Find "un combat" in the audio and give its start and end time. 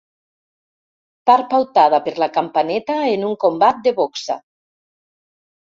3.31-3.87